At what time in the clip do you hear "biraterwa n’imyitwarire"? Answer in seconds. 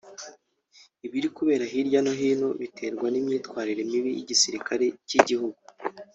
2.59-3.81